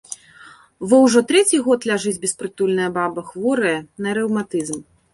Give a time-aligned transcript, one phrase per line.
[0.93, 4.79] Во ўжо трэці год ляжыць беспрытульная баба, хворая на рэўматызм.